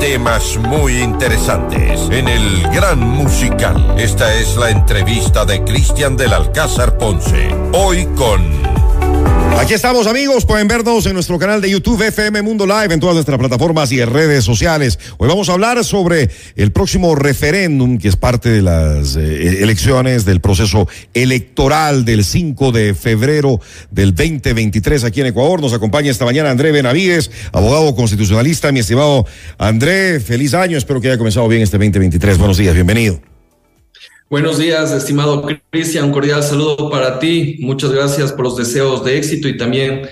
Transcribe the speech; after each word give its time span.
Temas 0.00 0.56
muy 0.58 1.02
interesantes 1.02 2.08
en 2.10 2.28
el 2.28 2.62
Gran 2.72 3.00
Musical. 3.00 3.94
Esta 3.98 4.34
es 4.34 4.56
la 4.56 4.70
entrevista 4.70 5.44
de 5.44 5.62
Cristian 5.64 6.16
del 6.16 6.32
Alcázar 6.32 6.96
Ponce. 6.96 7.54
Hoy 7.72 8.06
con 8.16 8.77
Aquí 9.58 9.74
estamos 9.74 10.06
amigos, 10.06 10.46
pueden 10.46 10.68
vernos 10.68 11.04
en 11.06 11.14
nuestro 11.14 11.36
canal 11.36 11.60
de 11.60 11.68
YouTube 11.68 12.00
FM 12.00 12.42
Mundo 12.42 12.64
Live, 12.64 12.94
en 12.94 13.00
todas 13.00 13.16
nuestras 13.16 13.38
plataformas 13.38 13.90
y 13.90 14.02
redes 14.04 14.44
sociales. 14.44 15.00
Hoy 15.18 15.28
vamos 15.28 15.48
a 15.48 15.54
hablar 15.54 15.84
sobre 15.84 16.30
el 16.54 16.70
próximo 16.70 17.16
referéndum, 17.16 17.98
que 17.98 18.06
es 18.06 18.14
parte 18.14 18.50
de 18.50 18.62
las 18.62 19.16
eh, 19.16 19.62
elecciones 19.62 20.24
del 20.24 20.40
proceso 20.40 20.86
electoral 21.12 22.04
del 22.04 22.24
5 22.24 22.70
de 22.70 22.94
febrero 22.94 23.60
del 23.90 24.14
2023 24.14 25.02
aquí 25.02 25.22
en 25.22 25.26
Ecuador. 25.26 25.60
Nos 25.60 25.72
acompaña 25.72 26.12
esta 26.12 26.24
mañana 26.24 26.50
André 26.50 26.70
Benavides, 26.70 27.28
abogado 27.52 27.96
constitucionalista. 27.96 28.70
Mi 28.70 28.78
estimado 28.78 29.26
André, 29.58 30.20
feliz 30.20 30.54
año, 30.54 30.78
espero 30.78 31.00
que 31.00 31.08
haya 31.08 31.18
comenzado 31.18 31.48
bien 31.48 31.62
este 31.62 31.78
2023. 31.78 32.38
Buenos 32.38 32.58
días, 32.58 32.74
bienvenido. 32.74 33.20
Buenos 34.30 34.58
días, 34.58 34.92
estimado 34.92 35.42
Cristian. 35.70 36.04
Un 36.04 36.12
cordial 36.12 36.42
saludo 36.42 36.90
para 36.90 37.18
ti. 37.18 37.56
Muchas 37.60 37.92
gracias 37.92 38.30
por 38.30 38.44
los 38.44 38.58
deseos 38.58 39.02
de 39.02 39.16
éxito 39.16 39.48
y 39.48 39.56
también, 39.56 40.02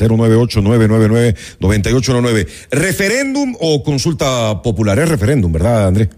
098-999-9819. 1.60 2.48
¿Referéndum 2.72 3.54
o 3.60 3.84
consulta 3.84 4.60
popular? 4.60 4.98
Es 4.98 5.08
referéndum, 5.08 5.52
¿verdad, 5.52 5.86
André? 5.86 6.10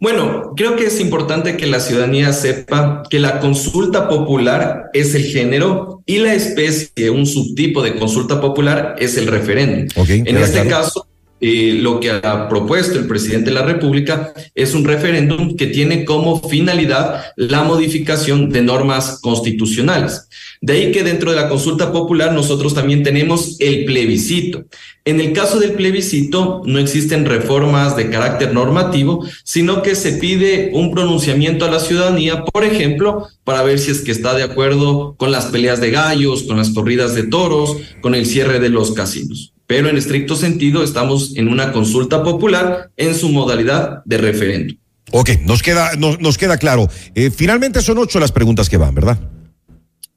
Bueno, 0.00 0.52
creo 0.56 0.76
que 0.76 0.86
es 0.86 1.00
importante 1.00 1.56
que 1.56 1.66
la 1.66 1.80
ciudadanía 1.80 2.32
sepa 2.32 3.02
que 3.10 3.18
la 3.18 3.40
consulta 3.40 4.08
popular 4.08 4.90
es 4.92 5.14
el 5.14 5.24
género 5.24 6.02
y 6.06 6.18
la 6.18 6.34
especie, 6.34 7.10
un 7.10 7.26
subtipo 7.26 7.82
de 7.82 7.96
consulta 7.96 8.40
popular, 8.40 8.94
es 8.98 9.16
el 9.16 9.26
referéndum. 9.26 9.88
en 10.06 10.36
este 10.36 10.68
caso, 10.68 11.07
eh, 11.40 11.78
lo 11.80 12.00
que 12.00 12.10
ha 12.10 12.48
propuesto 12.48 12.98
el 12.98 13.06
presidente 13.06 13.50
de 13.50 13.54
la 13.54 13.62
República 13.62 14.32
es 14.54 14.74
un 14.74 14.84
referéndum 14.84 15.56
que 15.56 15.66
tiene 15.66 16.04
como 16.04 16.40
finalidad 16.48 17.26
la 17.36 17.62
modificación 17.62 18.50
de 18.50 18.62
normas 18.62 19.20
constitucionales. 19.22 20.28
De 20.60 20.72
ahí 20.72 20.92
que 20.92 21.04
dentro 21.04 21.30
de 21.30 21.36
la 21.36 21.48
consulta 21.48 21.92
popular 21.92 22.32
nosotros 22.32 22.74
también 22.74 23.04
tenemos 23.04 23.56
el 23.60 23.84
plebiscito. 23.84 24.64
En 25.04 25.20
el 25.20 25.32
caso 25.32 25.60
del 25.60 25.72
plebiscito 25.72 26.62
no 26.64 26.80
existen 26.80 27.24
reformas 27.24 27.96
de 27.96 28.10
carácter 28.10 28.52
normativo, 28.52 29.24
sino 29.44 29.82
que 29.82 29.94
se 29.94 30.14
pide 30.14 30.70
un 30.74 30.92
pronunciamiento 30.92 31.64
a 31.64 31.70
la 31.70 31.78
ciudadanía, 31.78 32.44
por 32.44 32.64
ejemplo, 32.64 33.28
para 33.44 33.62
ver 33.62 33.78
si 33.78 33.92
es 33.92 34.00
que 34.00 34.10
está 34.10 34.34
de 34.34 34.42
acuerdo 34.42 35.14
con 35.16 35.30
las 35.30 35.46
peleas 35.46 35.80
de 35.80 35.92
gallos, 35.92 36.42
con 36.42 36.56
las 36.56 36.70
corridas 36.70 37.14
de 37.14 37.22
toros, 37.22 37.76
con 38.00 38.14
el 38.16 38.26
cierre 38.26 38.58
de 38.58 38.70
los 38.70 38.92
casinos 38.92 39.52
pero 39.68 39.90
en 39.90 39.98
estricto 39.98 40.34
sentido 40.34 40.82
estamos 40.82 41.36
en 41.36 41.46
una 41.46 41.72
consulta 41.72 42.24
popular 42.24 42.90
en 42.96 43.14
su 43.14 43.28
modalidad 43.28 44.02
de 44.06 44.16
referéndum. 44.16 44.76
Ok, 45.12 45.30
nos 45.42 45.62
queda, 45.62 45.92
nos, 45.96 46.38
queda 46.38 46.56
claro. 46.56 46.88
Eh, 47.14 47.30
finalmente 47.30 47.82
son 47.82 47.98
ocho 47.98 48.18
las 48.18 48.32
preguntas 48.32 48.68
que 48.68 48.78
van, 48.78 48.94
¿verdad? 48.94 49.18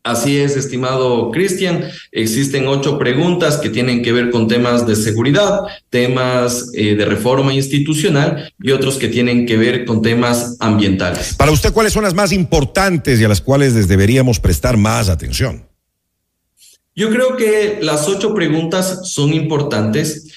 Así 0.04 0.38
es, 0.38 0.56
estimado 0.56 1.32
Cristian. 1.32 1.86
Existen 2.14 2.68
ocho 2.68 2.98
preguntas 2.98 3.58
que 3.58 3.70
tienen 3.70 4.02
que 4.02 4.14
ver 4.14 4.32
con 4.32 4.48
temas 4.48 4.88
de 4.88 4.96
seguridad, 4.96 5.60
temas 5.90 6.72
eh, 6.74 6.96
de 6.96 7.06
reforma 7.06 7.54
institucional 7.54 8.52
y 8.60 8.72
otros 8.72 8.98
que 8.98 9.10
tienen 9.10 9.46
que 9.46 9.58
ver 9.58 9.86
con 9.86 10.02
temas 10.02 10.56
ambientales. 10.60 11.36
Para 11.36 11.52
usted, 11.52 11.74
¿cuáles 11.74 11.92
son 11.92 12.04
las 12.04 12.14
más 12.14 12.32
importantes 12.32 13.20
y 13.20 13.26
a 13.26 13.28
las 13.28 13.42
cuales 13.42 13.74
les 13.74 13.90
deberíamos 13.90 14.40
prestar 14.40 14.78
más 14.78 15.10
atención? 15.10 15.71
Yo 16.94 17.10
creo 17.10 17.38
que 17.38 17.80
las 17.82 18.08
ocho 18.10 18.34
preguntas 18.34 19.10
son 19.10 19.34
importantes. 19.34 20.28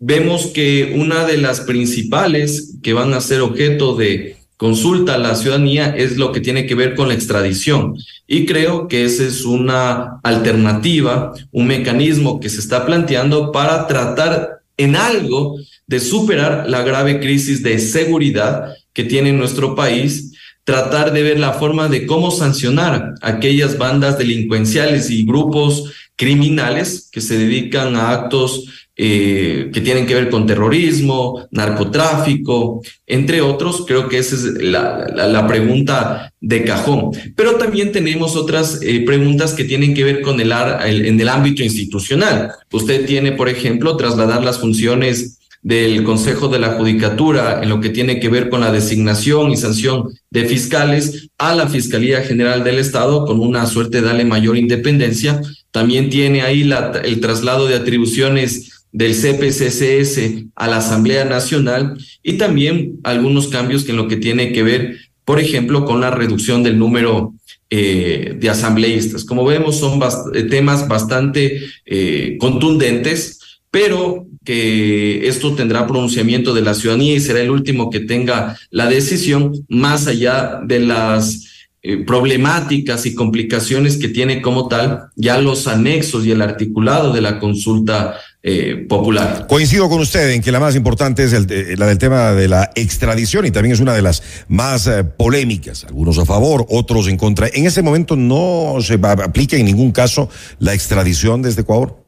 Vemos 0.00 0.46
que 0.48 0.94
una 0.96 1.24
de 1.24 1.38
las 1.38 1.60
principales 1.60 2.78
que 2.82 2.92
van 2.92 3.14
a 3.14 3.20
ser 3.20 3.42
objeto 3.42 3.94
de 3.94 4.36
consulta 4.56 5.14
a 5.14 5.18
la 5.18 5.36
ciudadanía 5.36 5.94
es 5.96 6.16
lo 6.16 6.32
que 6.32 6.40
tiene 6.40 6.66
que 6.66 6.74
ver 6.74 6.96
con 6.96 7.08
la 7.08 7.14
extradición. 7.14 7.94
Y 8.26 8.44
creo 8.44 8.88
que 8.88 9.04
esa 9.04 9.24
es 9.24 9.44
una 9.44 10.20
alternativa, 10.24 11.32
un 11.52 11.68
mecanismo 11.68 12.40
que 12.40 12.50
se 12.50 12.60
está 12.60 12.84
planteando 12.84 13.52
para 13.52 13.86
tratar 13.86 14.62
en 14.76 14.96
algo 14.96 15.58
de 15.86 16.00
superar 16.00 16.68
la 16.68 16.82
grave 16.82 17.20
crisis 17.20 17.62
de 17.62 17.78
seguridad 17.78 18.74
que 18.92 19.04
tiene 19.04 19.32
nuestro 19.32 19.76
país 19.76 20.32
tratar 20.64 21.12
de 21.12 21.22
ver 21.22 21.38
la 21.38 21.52
forma 21.52 21.88
de 21.88 22.06
cómo 22.06 22.30
sancionar 22.30 23.14
aquellas 23.20 23.78
bandas 23.78 24.18
delincuenciales 24.18 25.10
y 25.10 25.24
grupos 25.24 25.92
criminales 26.16 27.08
que 27.12 27.20
se 27.20 27.38
dedican 27.38 27.96
a 27.96 28.10
actos 28.10 28.64
eh, 28.96 29.70
que 29.72 29.80
tienen 29.80 30.06
que 30.06 30.14
ver 30.14 30.30
con 30.30 30.46
terrorismo, 30.46 31.48
narcotráfico, 31.50 32.80
entre 33.06 33.40
otros. 33.40 33.84
Creo 33.86 34.08
que 34.08 34.18
esa 34.18 34.36
es 34.36 34.44
la, 34.44 35.46
pregunta 35.48 36.32
de 36.40 36.62
cajón. 36.62 37.10
Pero 37.34 37.56
también 37.56 37.90
tenemos 37.90 38.36
otras 38.36 38.80
eh, 38.82 39.02
preguntas 39.04 39.52
que 39.52 39.64
tienen 39.64 39.94
que 39.94 40.04
ver 40.04 40.22
con 40.22 40.40
el, 40.40 40.52
el, 40.52 41.06
en 41.06 41.20
el 41.20 41.28
ámbito 41.28 41.64
institucional. 41.64 42.52
Usted 42.70 43.04
tiene, 43.04 43.32
por 43.32 43.48
ejemplo, 43.48 43.96
trasladar 43.96 44.44
las 44.44 44.60
funciones 44.60 45.40
del 45.64 46.04
Consejo 46.04 46.48
de 46.48 46.58
la 46.58 46.74
Judicatura 46.74 47.60
en 47.62 47.70
lo 47.70 47.80
que 47.80 47.88
tiene 47.88 48.20
que 48.20 48.28
ver 48.28 48.50
con 48.50 48.60
la 48.60 48.70
designación 48.70 49.50
y 49.50 49.56
sanción 49.56 50.10
de 50.30 50.44
fiscales 50.44 51.30
a 51.38 51.54
la 51.54 51.68
Fiscalía 51.68 52.20
General 52.20 52.62
del 52.62 52.78
Estado 52.78 53.24
con 53.24 53.40
una 53.40 53.64
suerte 53.64 54.02
de 54.02 54.06
darle 54.06 54.26
mayor 54.26 54.58
independencia. 54.58 55.40
También 55.70 56.10
tiene 56.10 56.42
ahí 56.42 56.70
el 57.04 57.20
traslado 57.20 57.66
de 57.66 57.76
atribuciones 57.76 58.84
del 58.92 59.14
CPCCS 59.14 60.50
a 60.54 60.68
la 60.68 60.76
Asamblea 60.76 61.24
Nacional 61.24 61.96
y 62.22 62.34
también 62.34 63.00
algunos 63.02 63.48
cambios 63.48 63.84
que 63.84 63.92
en 63.92 63.96
lo 63.96 64.06
que 64.06 64.18
tiene 64.18 64.52
que 64.52 64.62
ver, 64.62 64.98
por 65.24 65.40
ejemplo, 65.40 65.86
con 65.86 65.98
la 66.02 66.10
reducción 66.10 66.62
del 66.62 66.78
número 66.78 67.32
eh, 67.70 68.36
de 68.38 68.50
asambleístas. 68.50 69.24
Como 69.24 69.46
vemos, 69.46 69.78
son 69.78 69.98
eh, 70.34 70.42
temas 70.42 70.86
bastante 70.86 71.58
eh, 71.86 72.36
contundentes, 72.38 73.40
pero 73.74 74.28
que 74.44 75.26
esto 75.26 75.56
tendrá 75.56 75.84
pronunciamiento 75.84 76.54
de 76.54 76.62
la 76.62 76.74
ciudadanía 76.74 77.16
y 77.16 77.18
será 77.18 77.40
el 77.40 77.50
último 77.50 77.90
que 77.90 77.98
tenga 77.98 78.56
la 78.70 78.86
decisión, 78.86 79.66
más 79.68 80.06
allá 80.06 80.60
de 80.64 80.78
las 80.78 81.40
eh, 81.82 82.04
problemáticas 82.04 83.04
y 83.04 83.16
complicaciones 83.16 83.96
que 83.96 84.06
tiene 84.06 84.40
como 84.40 84.68
tal 84.68 85.06
ya 85.16 85.38
los 85.38 85.66
anexos 85.66 86.24
y 86.24 86.30
el 86.30 86.40
articulado 86.40 87.12
de 87.12 87.20
la 87.20 87.40
consulta 87.40 88.14
eh, 88.44 88.86
popular. 88.88 89.48
Coincido 89.48 89.88
con 89.88 89.98
usted 89.98 90.30
en 90.30 90.40
que 90.40 90.52
la 90.52 90.60
más 90.60 90.76
importante 90.76 91.24
es 91.24 91.32
el, 91.32 91.48
la 91.76 91.86
del 91.88 91.98
tema 91.98 92.30
de 92.30 92.46
la 92.46 92.70
extradición 92.76 93.44
y 93.44 93.50
también 93.50 93.72
es 93.72 93.80
una 93.80 93.94
de 93.94 94.02
las 94.02 94.22
más 94.46 94.86
eh, 94.86 95.02
polémicas, 95.02 95.82
algunos 95.82 96.16
a 96.18 96.24
favor, 96.24 96.64
otros 96.68 97.08
en 97.08 97.16
contra. 97.16 97.48
En 97.52 97.66
ese 97.66 97.82
momento 97.82 98.14
no 98.14 98.76
se 98.80 99.00
aplica 99.02 99.56
en 99.56 99.64
ningún 99.64 99.90
caso 99.90 100.28
la 100.60 100.74
extradición 100.74 101.42
desde 101.42 101.62
Ecuador. 101.62 102.03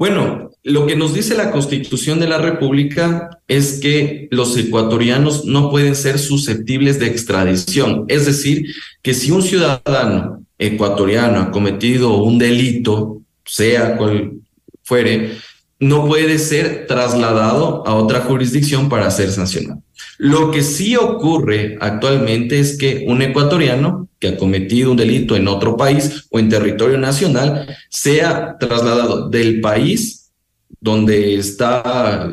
Bueno, 0.00 0.50
lo 0.62 0.86
que 0.86 0.96
nos 0.96 1.12
dice 1.12 1.34
la 1.34 1.50
Constitución 1.50 2.20
de 2.20 2.26
la 2.26 2.38
República 2.38 3.42
es 3.46 3.80
que 3.82 4.28
los 4.30 4.56
ecuatorianos 4.56 5.44
no 5.44 5.68
pueden 5.68 5.94
ser 5.94 6.18
susceptibles 6.18 6.98
de 6.98 7.08
extradición. 7.08 8.06
Es 8.08 8.24
decir, 8.24 8.64
que 9.02 9.12
si 9.12 9.30
un 9.30 9.42
ciudadano 9.42 10.42
ecuatoriano 10.56 11.40
ha 11.40 11.50
cometido 11.50 12.16
un 12.22 12.38
delito, 12.38 13.20
sea 13.44 13.98
cual 13.98 14.40
fuere, 14.82 15.32
no 15.78 16.06
puede 16.06 16.38
ser 16.38 16.86
trasladado 16.86 17.86
a 17.86 17.94
otra 17.94 18.22
jurisdicción 18.22 18.88
para 18.88 19.10
ser 19.10 19.30
sancionado. 19.30 19.82
Lo 20.22 20.50
que 20.50 20.62
sí 20.62 20.96
ocurre 20.96 21.78
actualmente 21.80 22.60
es 22.60 22.76
que 22.76 23.04
un 23.06 23.22
ecuatoriano 23.22 24.06
que 24.18 24.28
ha 24.28 24.36
cometido 24.36 24.90
un 24.90 24.98
delito 24.98 25.34
en 25.34 25.48
otro 25.48 25.78
país 25.78 26.26
o 26.28 26.38
en 26.38 26.50
territorio 26.50 26.98
nacional 26.98 27.74
sea 27.88 28.58
trasladado 28.60 29.30
del 29.30 29.62
país 29.62 30.30
donde 30.78 31.36
está 31.36 32.28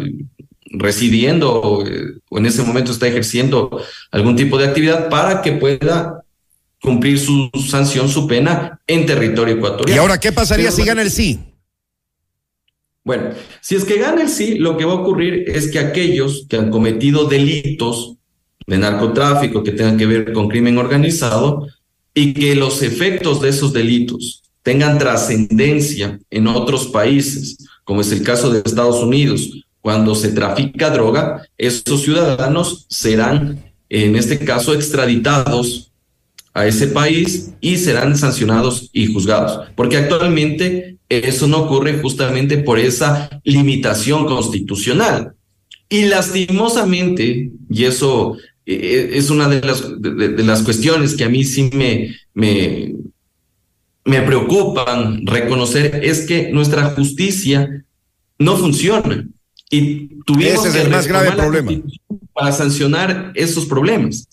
residiendo 0.65 1.53
o, 1.53 1.85
en 1.87 2.45
ese 2.45 2.61
momento 2.63 2.91
está 2.91 3.07
ejerciendo 3.07 3.81
algún 4.11 4.35
tipo 4.35 4.57
de 4.57 4.65
actividad 4.65 5.07
para 5.07 5.41
que 5.41 5.53
pueda 5.53 6.25
cumplir 6.81 7.17
su 7.17 7.49
sanción, 7.69 8.09
su 8.09 8.27
pena 8.27 8.81
en 8.85 9.05
territorio 9.05 9.55
ecuatoriano. 9.55 9.95
¿Y 9.95 9.97
ahora 9.97 10.19
qué 10.19 10.33
pasaría 10.33 10.71
si 10.71 10.83
gana 10.83 11.03
el 11.03 11.09
sí? 11.09 11.39
Bueno, 13.07 13.29
si 13.61 13.75
es 13.75 13.85
que 13.85 13.99
gana 13.99 14.23
el 14.23 14.27
sí, 14.27 14.55
lo 14.55 14.75
que 14.75 14.83
va 14.83 14.91
a 14.91 14.95
ocurrir 14.95 15.45
es 15.47 15.71
que 15.71 15.79
aquellos 15.79 16.45
que 16.49 16.57
han 16.57 16.69
cometido 16.69 17.23
delitos 17.23 18.17
de 18.67 18.77
narcotráfico 18.77 19.63
que 19.63 19.71
tengan 19.71 19.97
que 19.97 20.05
ver 20.05 20.33
con 20.33 20.49
crimen 20.49 20.77
organizado 20.77 21.69
y 22.13 22.33
que 22.33 22.53
los 22.53 22.81
efectos 22.81 23.41
de 23.41 23.47
esos 23.47 23.71
delitos 23.71 24.43
tengan 24.61 24.97
trascendencia 24.97 26.19
en 26.29 26.47
otros 26.47 26.87
países, 26.87 27.55
como 27.85 28.01
es 28.01 28.11
el 28.11 28.23
caso 28.23 28.49
de 28.49 28.59
Estados 28.59 29.01
Unidos, 29.01 29.53
cuando 29.79 30.13
se 30.13 30.33
trafica 30.33 30.89
droga, 30.89 31.43
esos 31.57 32.01
ciudadanos 32.01 32.87
serán, 32.89 33.71
en 33.87 34.17
este 34.17 34.37
caso, 34.39 34.73
extraditados 34.73 35.93
a 36.53 36.67
ese 36.67 36.87
país 36.87 37.53
y 37.61 37.77
serán 37.77 38.17
sancionados 38.17 38.89
y 38.91 39.13
juzgados, 39.13 39.69
porque 39.77 39.95
actualmente 39.95 40.96
eso 41.09 41.47
no 41.47 41.59
ocurre 41.59 41.99
justamente 41.99 42.57
por 42.57 42.79
esa 42.79 43.29
limitación 43.43 44.25
constitucional. 44.25 45.33
Y 45.89 46.05
lastimosamente, 46.05 47.51
y 47.69 47.83
eso 47.85 48.37
eh, 48.65 48.73
eh, 48.73 49.09
es 49.13 49.29
una 49.29 49.47
de 49.47 49.61
las, 49.61 49.83
de, 50.01 50.43
las 50.43 50.63
cuestiones 50.63 51.15
que 51.15 51.23
a 51.23 51.29
mí 51.29 51.45
sí 51.45 51.69
me, 51.73 52.13
me, 52.33 52.93
me 54.03 54.21
preocupan 54.21 55.25
reconocer, 55.25 56.01
es 56.03 56.25
que 56.25 56.51
nuestra 56.51 56.89
justicia 56.89 57.85
no 58.37 58.57
funciona. 58.57 59.27
Y 59.69 60.07
tuvimos 60.23 60.65
Ese 60.65 60.69
es 60.69 60.85
el 60.85 60.91
más 60.91 61.07
grave 61.07 61.31
problema. 61.33 61.71
Para 62.33 62.51
sancionar 62.51 63.31
esos 63.35 63.65
problemas. 63.65 64.27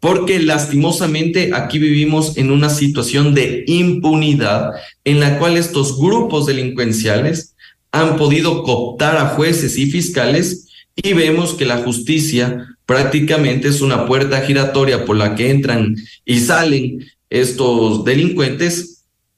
Porque 0.00 0.40
lastimosamente 0.40 1.52
aquí 1.54 1.78
vivimos 1.78 2.36
en 2.36 2.50
una 2.50 2.68
situación 2.68 3.34
de 3.34 3.64
impunidad 3.66 4.70
en 5.04 5.20
la 5.20 5.38
cual 5.38 5.56
estos 5.56 5.98
grupos 5.98 6.46
delincuenciales 6.46 7.54
han 7.92 8.16
podido 8.16 8.64
cooptar 8.64 9.16
a 9.16 9.28
jueces 9.28 9.78
y 9.78 9.90
fiscales 9.90 10.68
y 10.96 11.12
vemos 11.12 11.54
que 11.54 11.64
la 11.64 11.78
justicia 11.78 12.66
prácticamente 12.86 13.68
es 13.68 13.80
una 13.80 14.06
puerta 14.06 14.40
giratoria 14.42 15.04
por 15.04 15.16
la 15.16 15.34
que 15.34 15.50
entran 15.50 15.94
y 16.24 16.40
salen 16.40 17.04
estos 17.30 18.04
delincuentes 18.04 18.93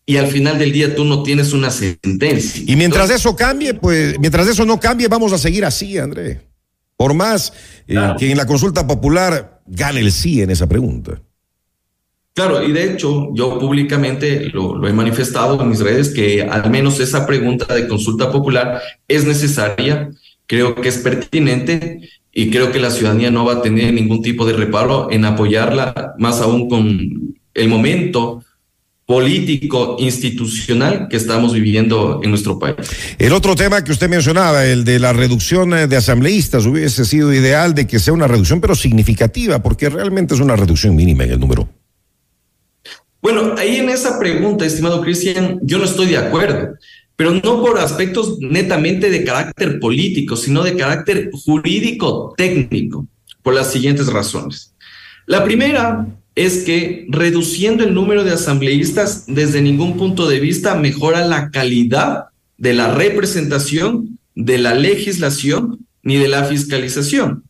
y 0.06 0.17
al 0.17 0.29
final 0.29 0.56
del 0.58 0.70
día 0.70 0.94
tú 0.94 1.05
no 1.05 1.25
tienes 1.25 1.53
una 1.53 1.70
sentencia. 1.70 2.62
Y 2.64 2.76
mientras 2.76 3.11
eso 3.11 3.35
cambie, 3.35 3.75
pues 3.75 4.19
mientras 4.20 4.47
eso 4.47 4.64
no 4.64 4.79
cambie, 4.79 5.08
vamos 5.08 5.32
a 5.32 5.38
seguir 5.38 5.64
así, 5.64 5.99
André. 5.99 6.43
Por 6.97 7.12
más 7.12 7.53
eh, 7.88 7.99
que 8.17 8.31
en 8.31 8.37
la 8.38 8.47
consulta 8.47 8.87
popular 8.87 9.61
gane 9.67 10.00
el 10.00 10.12
sí 10.12 10.41
en 10.41 10.50
esa 10.50 10.69
pregunta. 10.69 11.20
Claro, 12.35 12.62
y 12.62 12.70
de 12.70 12.93
hecho 12.93 13.31
yo 13.35 13.58
públicamente 13.58 14.50
lo, 14.50 14.76
lo, 14.76 14.87
he 14.87 14.93
manifestado 14.93 15.61
en 15.61 15.70
mis 15.70 15.81
redes 15.81 16.11
que 16.11 16.43
al 16.43 16.70
menos 16.70 17.00
esa 17.00 17.26
pregunta 17.26 17.75
de 17.75 17.88
consulta 17.88 18.31
popular 18.31 18.81
es 19.09 19.25
necesaria, 19.25 20.11
creo 20.47 20.75
que 20.75 20.88
es 20.88 20.99
pertinente 20.99 22.00
y 22.32 22.50
creo 22.50 22.70
que 22.70 22.79
la 22.79 22.91
ciudadanía 22.91 23.31
no 23.31 23.47
va 23.47 23.55
a 23.55 23.62
tener 23.62 23.93
ningún 23.93 24.23
tipo 24.23 24.44
de 24.47 24.52
reparo 24.52 25.11
en 25.11 25.25
apoyarla, 25.25 26.14
más 26.19 26.41
aún 26.43 26.69
con 26.69 27.37
el 27.55 27.69
momento 27.69 28.44
político, 29.06 29.97
institucional 30.00 31.06
que 31.08 31.17
estamos 31.17 31.55
viviendo 31.55 32.20
en 32.23 32.31
nuestro 32.31 32.58
país. 32.58 32.76
El 33.19 33.32
otro 33.32 33.55
tema 33.55 33.82
que 33.85 33.93
usted 33.93 34.08
mencionaba, 34.08 34.67
el 34.67 34.85
de 34.85 34.99
la 34.99 35.12
reducción 35.12 35.73
eh, 35.75 35.87
de 35.87 35.97
asambleístas, 35.97 36.67
hubiese 36.67 37.05
sido 37.05 37.32
ideal 37.32 37.75
de 37.75 37.87
que 37.87 38.00
sea 38.00 38.12
una 38.12 38.26
reducción, 38.26 38.61
pero 38.61 38.75
significativa, 38.75 39.62
porque 39.62 39.88
realmente 39.88 40.35
es 40.35 40.41
una 40.41 40.56
reducción 40.56 40.97
mínima 40.97 41.25
en 41.25 41.31
el 41.31 41.41
número. 41.41 41.69
Bueno, 43.23 43.55
ahí 43.56 43.76
en 43.76 43.88
esa 43.88 44.19
pregunta, 44.19 44.67
estimado 44.67 45.00
Cristian, 45.00 45.61
yo 45.62 45.79
no 45.79 45.85
estoy 45.85 46.06
de 46.06 46.19
acuerdo 46.19 46.75
pero 47.17 47.32
no 47.32 47.62
por 47.62 47.79
aspectos 47.79 48.38
netamente 48.41 49.11
de 49.11 49.25
carácter 49.25 49.81
político, 49.81 50.37
sino 50.37 50.62
de 50.62 50.76
carácter 50.76 51.31
jurídico 51.32 52.35
técnico, 52.37 53.06
por 53.43 53.55
las 53.55 53.73
siguientes 53.73 54.06
razones. 54.09 54.75
La 55.25 55.43
primera 55.43 56.06
es 56.37 56.59
que 56.65 57.06
reduciendo 57.09 57.83
el 57.83 57.94
número 57.94 58.23
de 58.23 58.33
asambleístas 58.33 59.25
desde 59.27 59.62
ningún 59.62 59.97
punto 59.97 60.29
de 60.29 60.38
vista 60.38 60.75
mejora 60.75 61.27
la 61.27 61.50
calidad 61.50 62.27
de 62.59 62.75
la 62.75 62.94
representación, 62.94 64.19
de 64.35 64.59
la 64.59 64.75
legislación 64.75 65.87
ni 66.03 66.17
de 66.17 66.29
la 66.29 66.44
fiscalización. 66.44 67.44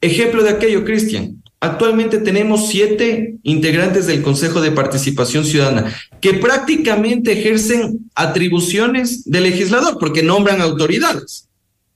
Ejemplo 0.00 0.42
de 0.42 0.50
aquello, 0.50 0.84
Cristian. 0.84 1.42
Actualmente 1.60 2.18
tenemos 2.18 2.68
siete 2.68 3.36
integrantes 3.44 4.06
del 4.06 4.20
Consejo 4.20 4.60
de 4.60 4.72
Participación 4.72 5.44
Ciudadana 5.46 5.94
que 6.20 6.34
prácticamente 6.34 7.32
ejercen 7.32 8.10
atribuciones 8.14 9.24
de 9.24 9.40
legislador 9.40 9.96
porque 9.98 10.22
nombran 10.22 10.60
autoridades. 10.60 11.48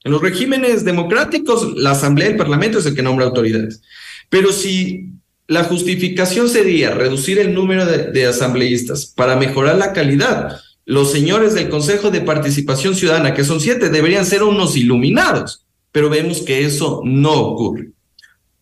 En 0.05 0.13
los 0.13 0.23
regímenes 0.23 0.85
democráticos, 0.85 1.77
la 1.77 1.91
Asamblea 1.91 2.29
del 2.29 2.39
Parlamento 2.39 2.79
es 2.79 2.87
el 2.87 2.95
que 2.95 3.03
nombra 3.03 3.27
autoridades. 3.27 3.83
Pero 4.31 4.53
si 4.53 5.11
la 5.49 5.65
justificación 5.65 6.49
sería 6.49 6.91
reducir 6.91 7.39
el 7.39 7.55
número 7.55 7.87
de, 7.87 8.27
asambleístas 8.27 9.07
para 9.07 9.35
mejorar 9.35 9.79
la 9.79 9.95
calidad, 9.95 10.61
los 10.85 11.11
señores 11.11 11.55
del 11.55 11.71
Consejo 11.71 12.11
de 12.11 12.21
Participación 12.21 12.95
Ciudadana, 12.95 13.33
que 13.33 13.45
son 13.45 13.59
siete, 13.59 13.89
deberían 13.89 14.27
ser 14.27 14.43
unos 14.43 14.77
iluminados, 14.77 15.65
pero 15.91 16.11
vemos 16.11 16.43
que 16.43 16.67
eso 16.67 17.01
no 17.03 17.33
ocurre. 17.33 17.89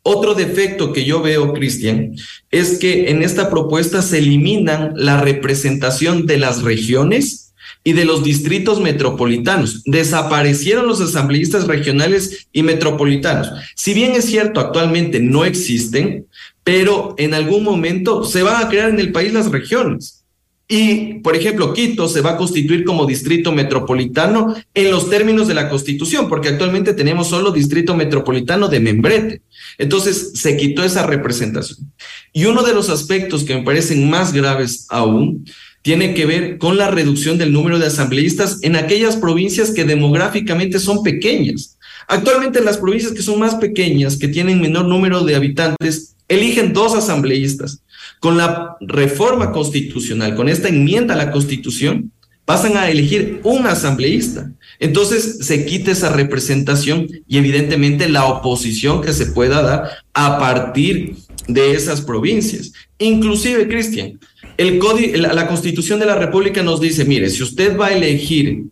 Otro 0.03 0.35
defecto 0.35 0.93
que 0.93 1.05
yo 1.05 1.21
veo, 1.21 1.53
Cristian, 1.53 2.15
es 2.53 2.79
que 2.79 3.11
en 3.11 3.25
esta 3.25 3.51
propuesta 3.51 4.01
se 4.01 4.19
eliminan 4.19 4.93
la 4.95 5.21
representación 5.21 6.25
de 6.25 6.39
las 6.39 6.63
regiones 6.63 7.53
y 7.83 7.95
de 7.95 8.05
los 8.05 8.23
distritos 8.23 8.81
metropolitanos. 8.81 9.83
Desaparecieron 9.85 10.87
los 10.87 11.01
asambleístas 11.01 11.67
regionales 11.67 12.47
y 12.53 12.63
metropolitanos. 12.63 13.51
Si 13.75 13.95
bien 13.95 14.13
es 14.13 14.27
cierto, 14.27 14.61
actualmente 14.61 15.19
no 15.19 15.45
existen, 15.45 16.27
pero 16.67 17.15
en 17.17 17.33
algún 17.33 17.63
momento 17.63 18.25
se 18.25 18.43
van 18.43 18.61
a 18.61 18.69
crear 18.69 18.91
en 18.91 18.99
el 18.99 19.13
país 19.13 19.33
las 19.33 19.53
regiones. 19.53 20.25
Y, 20.67 21.21
por 21.21 21.37
ejemplo, 21.37 21.73
Quito 21.73 22.09
se 22.09 22.23
va 22.23 22.31
a 22.31 22.37
constituir 22.37 22.85
como 22.85 23.07
distrito 23.07 23.53
metropolitano 23.53 24.53
en 24.75 24.91
los 24.91 25.09
términos 25.09 25.47
de 25.47 25.55
la 25.55 25.69
Constitución, 25.69 26.29
porque 26.29 26.49
actualmente 26.49 26.93
tenemos 26.93 27.29
solo 27.29 27.53
distrito 27.53 27.95
metropolitano 27.95 28.67
de 28.67 28.81
Membrete. 28.81 29.43
Entonces, 29.79 30.33
se 30.35 30.57
quitó 30.57 30.83
esa 30.83 31.07
representación. 31.07 31.93
Y 32.33 32.47
uno 32.47 32.65
de 32.65 32.75
los 32.75 32.91
aspectos 32.91 33.45
que 33.45 33.55
me 33.55 33.63
parecen 33.63 34.11
más 34.11 34.33
graves 34.33 34.87
aún 34.89 35.45
tiene 35.83 36.15
que 36.15 36.27
ver 36.27 36.59
con 36.59 36.77
la 36.77 36.91
reducción 36.91 37.39
del 37.39 37.53
número 37.53 37.79
de 37.79 37.87
asambleístas 37.87 38.59
en 38.63 38.75
aquellas 38.75 39.15
provincias 39.15 39.71
que 39.71 39.85
demográficamente 39.85 40.81
son 40.81 41.05
pequeñas. 41.05 41.79
Actualmente 42.09 42.61
las 42.61 42.79
provincias 42.79 43.13
que 43.13 43.23
son 43.23 43.39
más 43.39 43.55
pequeñas, 43.55 44.17
que 44.17 44.27
tienen 44.27 44.61
menor 44.61 44.87
número 44.87 45.23
de 45.23 45.37
habitantes, 45.37 46.16
eligen 46.29 46.73
dos 46.73 46.95
asambleístas 46.95 47.83
con 48.21 48.37
la 48.37 48.77
reforma 48.81 49.53
constitucional, 49.53 50.35
con 50.35 50.49
esta 50.49 50.69
enmienda 50.69 51.15
a 51.15 51.19
la 51.19 51.31
constitución, 51.31 52.13
pasan 52.45 52.77
a 52.77 52.89
elegir 52.89 53.41
un 53.43 53.67
asambleísta. 53.67 54.53
Entonces 54.79 55.39
se 55.41 55.67
quita 55.67 55.91
esa 55.91 56.11
representación 56.11 57.09
y 57.27 57.39
evidentemente 57.39 58.09
la 58.09 58.25
oposición 58.27 59.03
que 59.03 59.13
se 59.13 59.27
pueda 59.27 59.63
dar 59.63 59.91
a 60.15 60.39
partir 60.39 61.17
de 61.49 61.73
esas 61.73 62.01
provincias. 62.01 62.73
Inclusive, 62.99 63.69
Cristian, 63.69 64.19
el 64.57 64.79
código, 64.79 65.17
la 65.17 65.47
constitución 65.47 65.99
de 65.99 66.07
la 66.07 66.15
República 66.15 66.63
nos 66.63 66.81
dice, 66.81 67.05
mire, 67.05 67.31
si 67.31 67.43
usted 67.43 67.77
va 67.77 67.89
a 67.89 67.93
elegir 67.93 68.65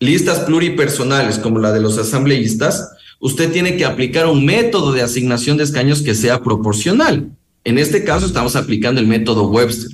listas 0.00 0.40
pluripersonales 0.40 1.38
como 1.38 1.58
la 1.58 1.72
de 1.72 1.80
los 1.80 1.98
asambleístas, 1.98 2.90
usted 3.18 3.52
tiene 3.52 3.76
que 3.76 3.84
aplicar 3.84 4.26
un 4.26 4.44
método 4.44 4.92
de 4.92 5.02
asignación 5.02 5.56
de 5.56 5.64
escaños 5.64 6.02
que 6.02 6.14
sea 6.14 6.42
proporcional. 6.42 7.30
En 7.64 7.78
este 7.78 8.04
caso 8.04 8.26
estamos 8.26 8.56
aplicando 8.56 9.00
el 9.00 9.06
método 9.06 9.48
Webster. 9.48 9.90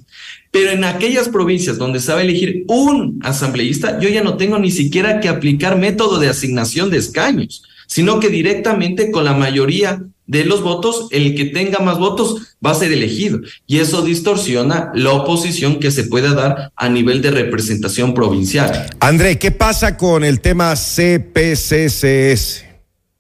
Pero 0.51 0.71
en 0.71 0.85
aquellas 0.85 1.29
provincias 1.29 1.79
donde 1.79 2.01
a 2.07 2.23
elegir 2.23 2.65
un 2.69 3.19
asambleísta, 3.23 3.99
yo 3.99 4.09
ya 4.09 4.23
no 4.23 4.37
tengo 4.37 4.59
ni 4.59 4.71
siquiera 4.71 5.21
que 5.21 5.29
aplicar 5.29 5.77
método 5.77 6.21
de 6.21 6.29
asignación 6.29 6.91
de 6.91 6.99
escaños, 6.99 7.65
sino 7.89 8.21
que 8.21 8.29
directamente 8.29 9.11
con 9.11 9.25
la 9.25 9.33
mayoría 9.33 10.05
de 10.27 10.45
los 10.45 10.63
votos, 10.63 11.09
el 11.11 11.35
que 11.35 11.47
tenga 11.47 11.81
más 11.81 11.99
votos 11.99 12.57
va 12.65 12.71
a 12.71 12.75
ser 12.75 12.93
elegido. 12.93 13.41
Y 13.67 13.79
eso 13.79 14.03
distorsiona 14.03 14.93
la 14.95 15.11
oposición 15.11 15.81
que 15.81 15.91
se 15.91 16.05
pueda 16.05 16.33
dar 16.35 16.73
a 16.77 16.89
nivel 16.89 17.21
de 17.21 17.31
representación 17.31 18.15
provincial. 18.15 18.87
André, 19.01 19.39
¿qué 19.39 19.51
pasa 19.51 19.97
con 19.97 20.25
el 20.25 20.41
tema 20.41 20.75
CPCCS? 20.75 22.64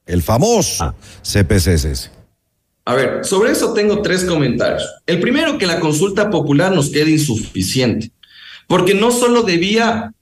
El 0.07 0.23
famoso 0.23 0.85
ah. 0.85 0.95
A 2.85 2.95
ver, 2.95 3.25
sobre 3.25 3.53
eso 3.53 3.73
tengo 3.73 4.03
tres 4.03 4.25
comentarios. 4.25 4.83
El 5.07 5.21
primero, 5.21 5.57
que 5.57 5.67
la 5.67 5.81
consulta 5.81 6.31
popular 6.31 6.73
nos 6.73 6.91
quede 6.91 7.13
insuficiente, 7.13 8.11
porque 8.67 8.95
no 8.95 9.11
solo 9.11 9.43
debía 9.43 10.13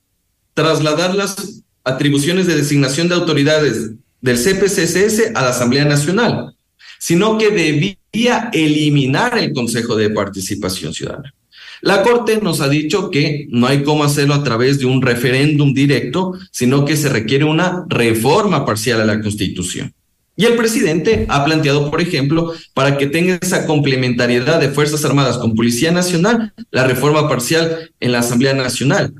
trasladar 0.54 1.14
las 1.14 1.62
atribuciones 1.82 2.46
de 2.46 2.54
designación 2.54 3.08
de 3.08 3.16
autoridades 3.16 3.90
del 4.20 4.36
CPCCS 4.36 5.34
a 5.34 5.42
la 5.42 5.48
Asamblea 5.48 5.84
Nacional, 5.84 6.54
sino 7.00 7.36
que 7.36 7.50
debía 7.50 8.50
eliminar 8.52 9.36
el 9.36 9.52
Consejo 9.52 9.96
de 9.96 10.10
Participación 10.10 10.94
Ciudadana. 10.94 11.34
La 11.82 12.04
Corte 12.04 12.38
nos 12.40 12.60
ha 12.60 12.68
dicho 12.68 13.10
que 13.10 13.48
no 13.50 13.66
hay 13.66 13.82
cómo 13.82 14.04
hacerlo 14.04 14.34
a 14.34 14.44
través 14.44 14.78
de 14.78 14.86
un 14.86 15.02
referéndum 15.02 15.74
directo, 15.74 16.38
sino 16.52 16.84
que 16.84 16.96
se 16.96 17.08
requiere 17.08 17.44
una 17.44 17.84
reforma 17.88 18.64
parcial 18.64 19.00
a 19.00 19.04
la 19.04 19.20
Constitución. 19.20 19.92
Y 20.36 20.44
el 20.44 20.54
presidente 20.54 21.26
ha 21.28 21.44
planteado, 21.44 21.90
por 21.90 22.00
ejemplo, 22.00 22.52
para 22.72 22.96
que 22.96 23.08
tenga 23.08 23.36
esa 23.42 23.66
complementariedad 23.66 24.60
de 24.60 24.68
Fuerzas 24.68 25.04
Armadas 25.04 25.38
con 25.38 25.56
Policía 25.56 25.90
Nacional, 25.90 26.54
la 26.70 26.86
reforma 26.86 27.28
parcial 27.28 27.90
en 27.98 28.12
la 28.12 28.20
Asamblea 28.20 28.54
Nacional. 28.54 29.12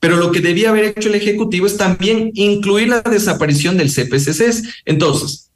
Pero 0.00 0.16
lo 0.16 0.32
que 0.32 0.40
debía 0.40 0.70
haber 0.70 0.96
hecho 0.96 1.08
el 1.08 1.14
Ejecutivo 1.14 1.68
es 1.68 1.76
también 1.76 2.32
incluir 2.34 2.88
la 2.88 3.00
desaparición 3.02 3.78
del 3.78 3.92
CPCC. 3.92 4.64
Entonces, 4.86 5.50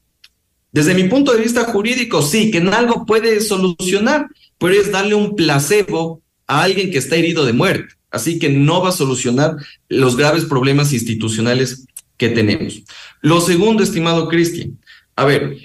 desde 0.71 0.95
mi 0.95 1.05
punto 1.05 1.33
de 1.33 1.43
vista 1.43 1.65
jurídico, 1.65 2.23
sí, 2.23 2.53
que 2.53 2.59
en 2.59 2.73
algo 2.73 3.05
puede 3.05 3.41
solucionar, 3.41 4.29
pero 4.59 4.75
es 4.75 4.93
darle 4.93 5.17
un 5.17 5.35
placebo 5.35 6.23
a 6.47 6.63
alguien 6.63 6.91
que 6.91 6.99
está 6.99 7.17
herido 7.17 7.45
de 7.45 7.53
muerte. 7.53 7.95
Así 8.11 8.39
que 8.39 8.49
no 8.49 8.83
va 8.83 8.91
a 8.91 8.93
solucionar 8.93 9.57
los 9.89 10.17
graves 10.17 10.45
problemas 10.45 10.93
institucionales 10.93 11.87
que 12.17 12.29
tenemos. 12.29 12.83
Lo 13.21 13.41
segundo, 13.41 13.83
estimado 13.83 14.29
Cristian, 14.29 14.79
a 15.17 15.25
ver, 15.25 15.57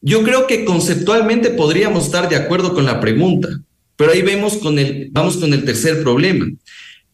yo 0.00 0.22
creo 0.22 0.46
que 0.46 0.64
conceptualmente 0.64 1.50
podríamos 1.50 2.06
estar 2.06 2.28
de 2.28 2.36
acuerdo 2.36 2.74
con 2.74 2.84
la 2.84 3.00
pregunta, 3.00 3.48
pero 3.96 4.12
ahí 4.12 4.22
vemos 4.22 4.58
con 4.58 4.78
el, 4.78 5.08
vamos 5.12 5.36
con 5.38 5.52
el 5.52 5.64
tercer 5.64 6.02
problema, 6.02 6.46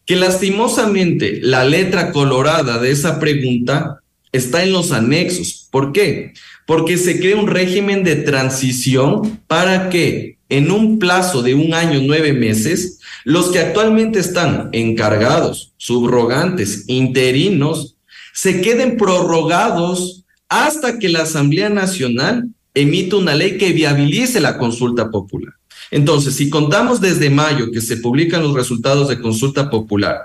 que 0.05 0.15
lastimosamente 0.15 1.39
la 1.41 1.63
letra 1.63 2.11
colorada 2.11 2.79
de 2.79 2.91
esa 2.91 3.19
pregunta 3.19 4.01
está 4.31 4.63
en 4.63 4.73
los 4.73 4.91
anexos. 4.91 5.67
¿Por 5.71 5.93
qué? 5.93 6.33
Porque 6.65 6.97
se 6.97 7.19
crea 7.19 7.37
un 7.37 7.47
régimen 7.47 8.03
de 8.03 8.17
transición 8.17 9.39
para 9.47 9.89
que 9.89 10.37
en 10.51 10.69
un 10.69 10.99
plazo 10.99 11.41
de 11.41 11.55
un 11.55 11.73
año, 11.73 12.01
nueve 12.03 12.33
meses, 12.33 12.99
los 13.23 13.51
que 13.51 13.59
actualmente 13.59 14.19
están 14.19 14.69
encargados, 14.73 15.71
subrogantes, 15.77 16.83
interinos, 16.87 17.95
se 18.33 18.59
queden 18.59 18.97
prorrogados 18.97 20.25
hasta 20.49 20.99
que 20.99 21.07
la 21.07 21.21
Asamblea 21.21 21.69
Nacional 21.69 22.49
emita 22.73 23.15
una 23.15 23.33
ley 23.33 23.57
que 23.57 23.71
viabilice 23.71 24.41
la 24.41 24.57
consulta 24.57 25.09
popular. 25.09 25.53
Entonces, 25.89 26.35
si 26.35 26.49
contamos 26.49 26.99
desde 26.99 27.29
mayo 27.29 27.71
que 27.71 27.79
se 27.79 27.97
publican 27.97 28.43
los 28.43 28.53
resultados 28.53 29.07
de 29.07 29.21
consulta 29.21 29.69
popular 29.69 30.17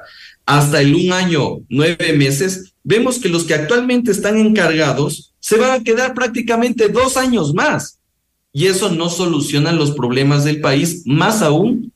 hasta 0.44 0.80
el 0.80 0.94
un 0.94 1.12
año, 1.12 1.60
nueve 1.68 2.14
meses, 2.14 2.74
vemos 2.82 3.20
que 3.20 3.28
los 3.28 3.44
que 3.44 3.54
actualmente 3.54 4.10
están 4.10 4.38
encargados 4.38 5.34
se 5.38 5.56
van 5.56 5.70
a 5.70 5.84
quedar 5.84 6.14
prácticamente 6.14 6.88
dos 6.88 7.16
años 7.16 7.54
más. 7.54 8.00
Y 8.56 8.68
eso 8.68 8.90
no 8.90 9.10
soluciona 9.10 9.70
los 9.70 9.90
problemas 9.90 10.44
del 10.44 10.62
país, 10.62 11.02
más 11.04 11.42
aún 11.42 11.92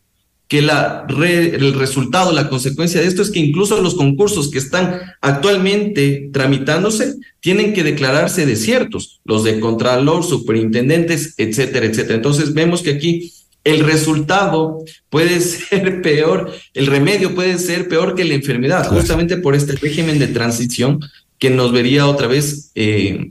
que 0.46 0.60
la 0.60 1.06
el 1.08 1.72
resultado, 1.72 2.32
la 2.32 2.50
consecuencia 2.50 3.00
de 3.00 3.06
esto 3.06 3.22
es 3.22 3.30
que 3.30 3.38
incluso 3.38 3.80
los 3.80 3.94
concursos 3.94 4.50
que 4.50 4.58
están 4.58 5.00
actualmente 5.22 6.28
tramitándose 6.34 7.14
tienen 7.40 7.72
que 7.72 7.82
declararse 7.82 8.44
desiertos, 8.44 9.22
los 9.24 9.42
de 9.42 9.58
contralor, 9.58 10.22
superintendentes, 10.22 11.32
etcétera, 11.38 11.86
etcétera. 11.86 12.16
Entonces 12.16 12.52
vemos 12.52 12.82
que 12.82 12.90
aquí 12.90 13.32
el 13.64 13.80
resultado 13.82 14.84
puede 15.08 15.40
ser 15.40 16.02
peor, 16.02 16.52
el 16.74 16.88
remedio 16.88 17.34
puede 17.34 17.56
ser 17.56 17.88
peor 17.88 18.14
que 18.14 18.26
la 18.26 18.34
enfermedad, 18.34 18.86
justamente 18.86 19.38
por 19.38 19.54
este 19.54 19.76
régimen 19.76 20.18
de 20.18 20.26
transición 20.26 21.00
que 21.38 21.48
nos 21.48 21.72
vería 21.72 22.06
otra 22.06 22.26
vez 22.26 22.70
eh, 22.74 23.30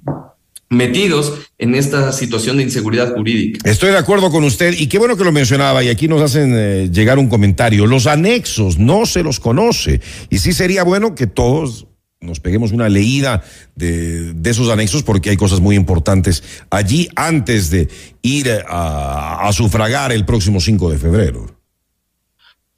metidos 0.70 1.34
en 1.58 1.76
esta 1.76 2.12
situación 2.12 2.58
de 2.58 2.64
inseguridad 2.64 3.14
jurídica. 3.16 3.70
Estoy 3.70 3.92
de 3.92 3.98
acuerdo 3.98 4.32
con 4.32 4.44
usted 4.44 4.74
y 4.78 4.88
qué 4.88 5.00
bueno 5.00 5.18
que 5.18 5.24
lo 5.24 5.32
mencionaba 5.32 5.84
y 5.84 5.90
aquí 5.90 6.08
nos 6.08 6.22
hacen 6.22 6.54
eh, 6.56 6.90
llegar 6.92 7.18
un 7.20 7.28
comentario. 7.28 7.88
Los 7.88 8.08
anexos 8.08 8.78
no 8.78 9.06
se 9.06 9.24
los 9.24 9.40
conoce 9.40 10.02
y 10.30 10.38
sí 10.38 10.54
sería 10.54 10.84
bueno 10.84 11.16
que 11.16 11.28
todos 11.28 11.88
nos 12.22 12.40
peguemos 12.40 12.72
una 12.72 12.90
leída 12.90 13.44
de, 13.76 14.34
de 14.34 14.50
esos 14.50 14.70
anexos 14.70 15.04
porque 15.04 15.30
hay 15.30 15.38
cosas 15.38 15.62
muy 15.62 15.76
importantes 15.76 16.44
allí 16.70 17.08
antes 17.16 17.70
de 17.70 17.88
ir 18.22 18.50
a, 18.68 19.48
a 19.48 19.54
sufragar 19.54 20.12
el 20.12 20.26
próximo 20.26 20.60
5 20.60 20.92
de 20.92 20.98
febrero. 20.98 21.59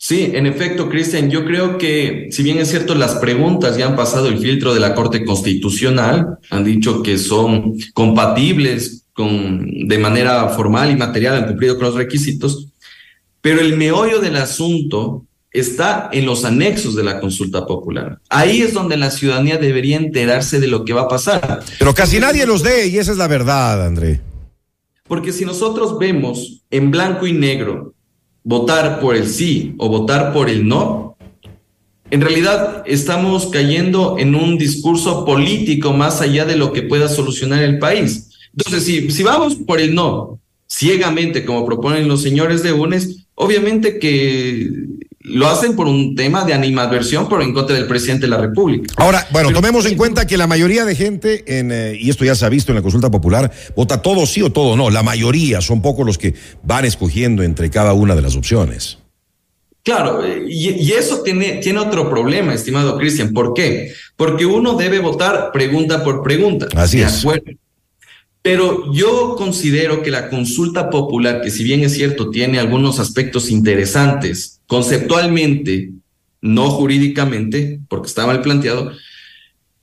Sí, 0.03 0.31
en 0.33 0.47
efecto, 0.47 0.89
Cristian, 0.89 1.29
yo 1.29 1.45
creo 1.45 1.77
que 1.77 2.29
si 2.31 2.41
bien 2.41 2.57
es 2.57 2.71
cierto, 2.71 2.95
las 2.95 3.13
preguntas 3.17 3.77
ya 3.77 3.85
han 3.85 3.95
pasado 3.95 4.29
el 4.29 4.39
filtro 4.39 4.73
de 4.73 4.79
la 4.79 4.95
Corte 4.95 5.23
Constitucional, 5.23 6.39
han 6.49 6.63
dicho 6.63 7.03
que 7.03 7.19
son 7.19 7.75
compatibles 7.93 9.03
con, 9.13 9.87
de 9.87 9.97
manera 9.99 10.49
formal 10.49 10.89
y 10.89 10.95
material, 10.95 11.35
han 11.35 11.45
cumplido 11.45 11.75
con 11.75 11.85
los 11.85 11.93
requisitos, 11.93 12.69
pero 13.41 13.61
el 13.61 13.77
meollo 13.77 14.19
del 14.19 14.37
asunto 14.37 15.27
está 15.51 16.09
en 16.11 16.25
los 16.25 16.45
anexos 16.45 16.95
de 16.95 17.03
la 17.03 17.19
consulta 17.19 17.67
popular. 17.67 18.17
Ahí 18.27 18.63
es 18.63 18.73
donde 18.73 18.97
la 18.97 19.11
ciudadanía 19.11 19.57
debería 19.57 19.97
enterarse 19.97 20.59
de 20.59 20.67
lo 20.67 20.83
que 20.83 20.93
va 20.93 21.01
a 21.01 21.09
pasar. 21.09 21.63
Pero 21.77 21.93
casi 21.93 22.19
nadie 22.19 22.47
los 22.47 22.63
dé 22.63 22.87
y 22.87 22.97
esa 22.97 23.11
es 23.11 23.19
la 23.19 23.27
verdad, 23.27 23.85
André. 23.85 24.19
Porque 25.07 25.31
si 25.31 25.45
nosotros 25.45 25.99
vemos 25.99 26.63
en 26.71 26.89
blanco 26.89 27.27
y 27.27 27.33
negro 27.33 27.93
votar 28.43 28.99
por 28.99 29.15
el 29.15 29.27
sí 29.27 29.75
o 29.77 29.89
votar 29.89 30.33
por 30.33 30.49
el 30.49 30.67
no, 30.67 31.15
en 32.09 32.21
realidad 32.21 32.83
estamos 32.85 33.47
cayendo 33.47 34.17
en 34.19 34.35
un 34.35 34.57
discurso 34.57 35.25
político 35.25 35.93
más 35.93 36.21
allá 36.21 36.45
de 36.45 36.57
lo 36.57 36.73
que 36.73 36.83
pueda 36.83 37.07
solucionar 37.07 37.63
el 37.63 37.79
país. 37.79 38.29
Entonces, 38.51 38.83
si, 38.83 39.09
si 39.11 39.23
vamos 39.23 39.55
por 39.55 39.79
el 39.79 39.95
no 39.95 40.39
ciegamente, 40.71 41.45
como 41.45 41.65
proponen 41.65 42.07
los 42.07 42.21
señores 42.21 42.63
de 42.63 42.71
UNES, 42.71 43.25
obviamente 43.35 43.99
que 43.99 44.71
lo 45.23 45.47
hacen 45.47 45.75
por 45.75 45.87
un 45.87 46.15
tema 46.15 46.45
de 46.45 46.53
animadversión, 46.53 47.29
pero 47.29 47.41
en 47.41 47.53
contra 47.53 47.75
del 47.75 47.87
presidente 47.87 48.25
de 48.25 48.29
la 48.29 48.37
República. 48.37 48.93
Ahora, 48.97 49.27
bueno, 49.31 49.51
tomemos 49.51 49.85
en 49.85 49.95
cuenta 49.95 50.25
que 50.25 50.37
la 50.37 50.47
mayoría 50.47 50.85
de 50.85 50.95
gente, 50.95 51.59
en, 51.59 51.71
eh, 51.71 51.97
y 51.99 52.09
esto 52.09 52.25
ya 52.25 52.35
se 52.35 52.45
ha 52.45 52.49
visto 52.49 52.71
en 52.71 52.77
la 52.77 52.81
consulta 52.81 53.11
popular, 53.11 53.51
vota 53.75 54.01
todo 54.01 54.25
sí 54.25 54.41
o 54.41 54.51
todo 54.51 54.75
no. 54.75 54.89
La 54.89 55.03
mayoría, 55.03 55.61
son 55.61 55.81
pocos 55.81 56.05
los 56.05 56.17
que 56.17 56.33
van 56.63 56.85
escogiendo 56.85 57.43
entre 57.43 57.69
cada 57.69 57.93
una 57.93 58.15
de 58.15 58.21
las 58.21 58.35
opciones. 58.35 58.97
Claro, 59.83 60.21
y, 60.27 60.69
y 60.69 60.91
eso 60.91 61.21
tiene, 61.23 61.53
tiene 61.57 61.79
otro 61.79 62.09
problema, 62.09 62.53
estimado 62.53 62.97
Cristian. 62.97 63.33
¿Por 63.33 63.53
qué? 63.53 63.91
Porque 64.15 64.45
uno 64.45 64.75
debe 64.75 64.99
votar 64.99 65.51
pregunta 65.51 66.03
por 66.03 66.21
pregunta. 66.21 66.67
Así 66.75 66.97
de 66.99 67.05
es. 67.05 67.19
acuerdo. 67.19 67.51
Pero 68.41 68.91
yo 68.91 69.35
considero 69.35 70.01
que 70.01 70.09
la 70.09 70.29
consulta 70.29 70.89
popular, 70.89 71.41
que 71.41 71.51
si 71.51 71.63
bien 71.63 71.81
es 71.83 71.93
cierto, 71.93 72.31
tiene 72.31 72.59
algunos 72.59 72.99
aspectos 72.99 73.51
interesantes, 73.51 74.61
conceptualmente, 74.65 75.91
no 76.41 76.71
jurídicamente, 76.71 77.79
porque 77.87 78.07
está 78.07 78.25
mal 78.25 78.41
planteado, 78.41 78.91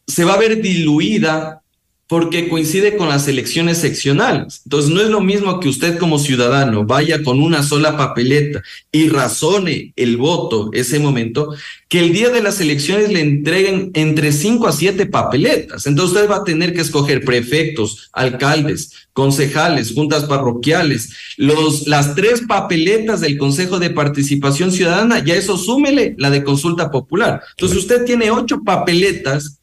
se 0.06 0.24
va 0.24 0.34
a 0.34 0.38
ver 0.38 0.60
diluida 0.60 1.62
porque 2.08 2.48
coincide 2.48 2.96
con 2.96 3.10
las 3.10 3.28
elecciones 3.28 3.78
seccionales. 3.78 4.62
Entonces, 4.64 4.90
no 4.90 5.02
es 5.02 5.10
lo 5.10 5.20
mismo 5.20 5.60
que 5.60 5.68
usted 5.68 5.98
como 5.98 6.18
ciudadano 6.18 6.86
vaya 6.86 7.22
con 7.22 7.38
una 7.38 7.62
sola 7.62 7.98
papeleta 7.98 8.62
y 8.90 9.10
razone 9.10 9.92
el 9.94 10.16
voto 10.16 10.70
ese 10.72 10.98
momento, 11.00 11.54
que 11.86 12.00
el 12.00 12.14
día 12.14 12.30
de 12.30 12.42
las 12.42 12.62
elecciones 12.62 13.12
le 13.12 13.20
entreguen 13.20 13.90
entre 13.92 14.32
cinco 14.32 14.66
a 14.66 14.72
siete 14.72 15.04
papeletas. 15.04 15.86
Entonces, 15.86 16.16
usted 16.16 16.30
va 16.30 16.36
a 16.36 16.44
tener 16.44 16.72
que 16.72 16.80
escoger 16.80 17.24
prefectos, 17.24 18.08
alcaldes, 18.14 18.92
concejales, 19.12 19.92
juntas 19.92 20.24
parroquiales, 20.24 21.10
los, 21.36 21.86
las 21.86 22.14
tres 22.14 22.42
papeletas 22.48 23.20
del 23.20 23.36
Consejo 23.36 23.78
de 23.78 23.90
Participación 23.90 24.72
Ciudadana, 24.72 25.22
ya 25.22 25.34
eso 25.34 25.58
súmele 25.58 26.14
la 26.16 26.30
de 26.30 26.42
consulta 26.42 26.90
popular. 26.90 27.42
Entonces, 27.50 27.76
usted 27.76 28.06
tiene 28.06 28.30
ocho 28.30 28.62
papeletas 28.64 29.57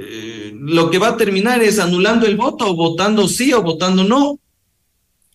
eh, 0.00 0.52
lo 0.54 0.90
que 0.90 0.98
va 0.98 1.08
a 1.08 1.16
terminar 1.16 1.62
es 1.62 1.78
anulando 1.78 2.26
el 2.26 2.36
voto, 2.36 2.70
o 2.70 2.74
votando 2.74 3.28
sí 3.28 3.52
o 3.52 3.62
votando 3.62 4.04
no. 4.04 4.38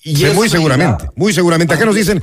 Y 0.08 0.16
sí, 0.18 0.26
muy 0.36 0.48
seguramente, 0.48 1.06
muy 1.16 1.34
seguramente. 1.34 1.74
Acá 1.74 1.84
nos 1.84 1.96
dicen, 1.96 2.22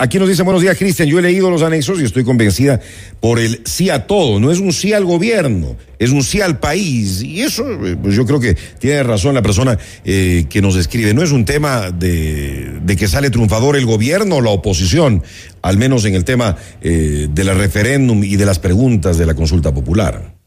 aquí 0.00 0.18
nos 0.18 0.28
dicen 0.28 0.44
buenos 0.44 0.60
días, 0.60 0.76
Cristian. 0.76 1.08
Yo 1.08 1.20
he 1.20 1.22
leído 1.22 1.50
los 1.50 1.62
anexos 1.62 2.00
y 2.00 2.04
estoy 2.04 2.24
convencida 2.24 2.80
por 3.20 3.38
el 3.38 3.62
sí 3.64 3.90
a 3.90 4.08
todo. 4.08 4.40
No 4.40 4.50
es 4.50 4.58
un 4.58 4.72
sí 4.72 4.92
al 4.92 5.04
gobierno, 5.04 5.76
es 6.00 6.10
un 6.10 6.24
sí 6.24 6.40
al 6.40 6.58
país. 6.58 7.22
Y 7.22 7.42
eso, 7.42 7.64
pues 8.02 8.16
yo 8.16 8.26
creo 8.26 8.40
que 8.40 8.56
tiene 8.80 9.04
razón 9.04 9.36
la 9.36 9.42
persona 9.42 9.78
eh, 10.04 10.46
que 10.50 10.60
nos 10.60 10.74
escribe. 10.74 11.14
No 11.14 11.22
es 11.22 11.30
un 11.30 11.44
tema 11.44 11.92
de, 11.92 12.80
de, 12.82 12.96
que 12.96 13.06
sale 13.06 13.30
triunfador 13.30 13.76
el 13.76 13.86
gobierno 13.86 14.38
o 14.38 14.40
la 14.40 14.50
oposición, 14.50 15.22
al 15.62 15.76
menos 15.76 16.04
en 16.04 16.16
el 16.16 16.24
tema 16.24 16.56
eh, 16.80 17.28
de 17.30 17.44
la 17.44 17.54
referéndum 17.54 18.24
y 18.24 18.34
de 18.34 18.46
las 18.46 18.58
preguntas 18.58 19.16
de 19.16 19.26
la 19.26 19.34
consulta 19.34 19.72
popular. 19.72 20.41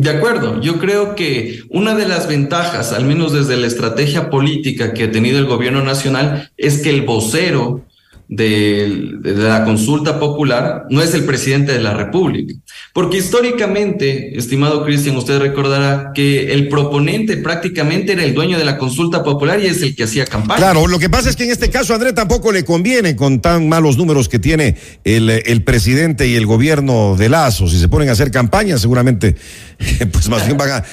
De 0.00 0.10
acuerdo, 0.10 0.60
yo 0.60 0.78
creo 0.78 1.16
que 1.16 1.64
una 1.70 1.96
de 1.96 2.06
las 2.06 2.28
ventajas, 2.28 2.92
al 2.92 3.04
menos 3.04 3.32
desde 3.32 3.56
la 3.56 3.66
estrategia 3.66 4.30
política 4.30 4.94
que 4.94 5.04
ha 5.04 5.10
tenido 5.10 5.40
el 5.40 5.46
gobierno 5.46 5.82
nacional, 5.82 6.52
es 6.56 6.82
que 6.82 6.90
el 6.90 7.02
vocero 7.02 7.84
de, 8.28 9.18
la 9.22 9.64
consulta 9.64 10.20
popular 10.20 10.84
no 10.90 11.02
es 11.02 11.14
el 11.14 11.24
presidente 11.24 11.72
de 11.72 11.80
la 11.80 11.94
República. 11.94 12.54
Porque 12.92 13.16
históricamente, 13.16 14.38
estimado 14.38 14.84
Cristian, 14.84 15.16
usted 15.16 15.40
recordará 15.40 16.12
que 16.14 16.52
el 16.52 16.68
proponente 16.68 17.38
prácticamente 17.38 18.12
era 18.12 18.24
el 18.24 18.34
dueño 18.34 18.58
de 18.58 18.66
la 18.66 18.76
consulta 18.76 19.22
popular 19.22 19.60
y 19.60 19.66
es 19.66 19.82
el 19.82 19.96
que 19.96 20.04
hacía 20.04 20.26
campaña. 20.26 20.58
Claro, 20.58 20.86
lo 20.86 20.98
que 20.98 21.08
pasa 21.08 21.30
es 21.30 21.36
que 21.36 21.44
en 21.44 21.50
este 21.50 21.70
caso, 21.70 21.94
André, 21.94 22.12
tampoco 22.12 22.52
le 22.52 22.64
conviene 22.64 23.16
con 23.16 23.40
tan 23.40 23.68
malos 23.68 23.96
números 23.96 24.28
que 24.28 24.38
tiene 24.38 24.76
el, 25.04 25.30
el 25.30 25.64
presidente 25.64 26.28
y 26.28 26.34
el 26.34 26.44
gobierno 26.44 27.16
de 27.16 27.30
Lazo. 27.30 27.66
Si 27.66 27.78
se 27.78 27.88
ponen 27.88 28.10
a 28.10 28.12
hacer 28.12 28.30
campaña, 28.30 28.76
seguramente, 28.76 29.36
pues 30.12 30.28
más 30.28 30.44
bien 30.44 30.58
van 30.58 30.70
a, 30.70 30.84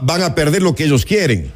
van 0.00 0.22
a 0.22 0.34
perder 0.34 0.62
lo 0.62 0.76
que 0.76 0.84
ellos 0.84 1.04
quieren. 1.04 1.50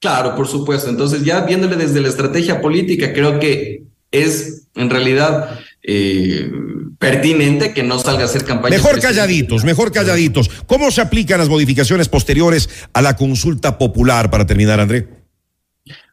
Claro, 0.00 0.36
por 0.36 0.46
supuesto. 0.46 0.88
Entonces, 0.90 1.24
ya 1.24 1.40
viéndole 1.40 1.74
desde 1.74 2.00
la 2.00 2.08
estrategia 2.08 2.60
política, 2.60 3.12
creo 3.12 3.40
que 3.40 3.87
es 4.10 4.68
en 4.74 4.90
realidad 4.90 5.60
eh, 5.82 6.50
pertinente 6.98 7.72
que 7.72 7.82
no 7.82 7.98
salga 7.98 8.22
a 8.22 8.24
hacer 8.24 8.44
campaña. 8.44 8.76
Mejor 8.76 9.00
calladitos, 9.00 9.64
mejor 9.64 9.92
calladitos. 9.92 10.50
¿Cómo 10.66 10.90
se 10.90 11.00
aplican 11.00 11.38
las 11.38 11.48
modificaciones 11.48 12.08
posteriores 12.08 12.68
a 12.92 13.02
la 13.02 13.16
consulta 13.16 13.78
popular 13.78 14.30
para 14.30 14.46
terminar, 14.46 14.80
André? 14.80 15.08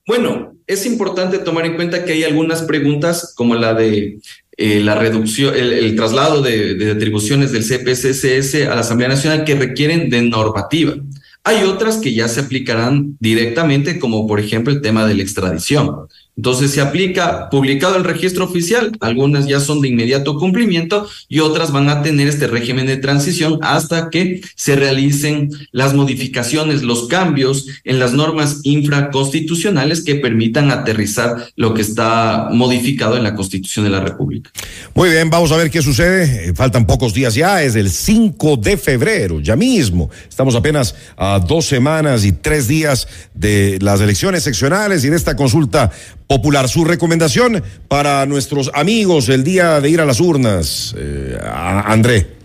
Bueno, 0.08 0.56
es 0.68 0.86
importante 0.86 1.40
tomar 1.40 1.66
en 1.66 1.76
cuenta 1.76 2.06
que 2.06 2.14
hay 2.14 2.24
algunas 2.24 2.62
preguntas 2.64 3.34
como 3.36 3.56
la 3.56 3.74
de 3.74 4.20
eh, 4.58 4.80
la 4.80 4.96
reducción, 4.96 5.54
el, 5.56 5.96
traslado 5.96 6.42
de, 6.42 6.76
de, 6.76 6.92
atribuciones 6.92 7.52
del 7.52 7.64
CPCSS 7.64 8.68
a 8.68 8.76
la 8.76 8.82
Asamblea 8.82 9.10
Nacional 9.10 9.44
que 9.44 9.56
requieren 9.56 10.10
de 10.10 10.22
normativa. 10.22 10.96
Hay 11.44 11.64
otras 11.64 11.98
que 11.98 12.14
ya 12.14 12.28
se 12.28 12.40
aplicarán 12.40 13.18
directamente, 13.20 14.00
como 14.00 14.26
por 14.28 14.40
ejemplo 14.40 14.72
el 14.72 14.82
tema 14.82 15.06
de 15.06 15.16
la 15.16 15.24
extradición. 15.24 16.08
Entonces 16.38 16.72
se 16.72 16.82
aplica 16.82 17.50
publicado 17.50 17.96
el 17.96 18.04
registro 18.04 18.44
oficial, 18.44 18.92
algunas 19.00 19.48
ya 19.48 19.62
son 19.62 19.82
de 19.82 19.88
inmediato 19.88 20.38
cumplimiento 20.38 21.08
y 21.30 21.40
otras 21.40 21.72
van 21.72 21.90
a 21.90 22.02
tener 22.02 22.28
este 22.28 22.48
régimen 22.48 22.88
de 22.88 22.98
transición 22.98 23.58
hasta 23.62 24.10
que 24.10 24.42
se 24.56 24.76
realicen 24.76 25.50
las 25.72 25.94
modificaciones, 25.94 26.84
los 26.84 27.08
cambios 27.08 27.68
en 27.86 28.00
las 28.00 28.14
normas 28.14 28.60
infraconstitucionales 28.64 30.04
que 30.04 30.16
permitan 30.16 30.72
aterrizar 30.72 31.48
lo 31.56 31.74
que 31.74 31.82
está 31.82 32.50
modificado 32.52 33.16
en 33.16 33.24
la 33.24 33.36
Constitución 33.36 33.86
de 33.86 33.92
la 33.92 34.02
República. 34.02 34.52
Muy 34.94 35.10
bien, 35.10 35.30
vamos 35.30 35.52
a 35.54 35.58
ver 35.58 35.72
qué 35.72 35.82
sucede. 35.82 36.50
Eh, 36.50 36.54
faltan 36.54 36.86
pocos 36.86 37.14
días 37.14 37.34
ya, 37.36 37.64
es 37.64 37.76
el 37.76 37.90
5 37.90 38.58
de 38.58 38.78
febrero, 38.78 39.40
ya 39.40 39.56
mismo. 39.56 40.10
Estamos 40.28 40.56
apenas 40.56 40.96
a 41.16 41.40
dos 41.40 41.66
semanas 41.66 42.26
y 42.26 42.34
tres 42.34 42.68
días 42.68 43.08
de 43.34 43.80
las 43.82 44.02
elecciones 44.02 44.44
seccionales 44.44 45.06
y 45.06 45.10
de 45.10 45.16
esta 45.16 45.36
consulta 45.36 45.92
popular. 46.28 46.70
Su 46.70 46.86
recomendación 46.86 47.64
para 47.88 48.26
nuestros 48.26 48.72
amigos 48.74 49.30
el 49.30 49.44
día 49.44 49.80
de 49.82 49.90
ir 49.90 50.02
a 50.02 50.06
las 50.06 50.20
urnas, 50.20 50.96
eh, 50.98 51.38
André. 51.44 52.36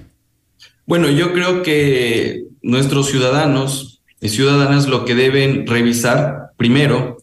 Bueno, 0.87 1.08
yo 1.08 1.32
creo 1.32 1.62
que 1.62 2.44
nuestros 2.62 3.08
ciudadanos 3.08 4.02
y 4.20 4.28
ciudadanas 4.28 4.87
lo 4.87 5.04
que 5.04 5.14
deben 5.14 5.66
revisar 5.66 6.50
primero 6.56 7.18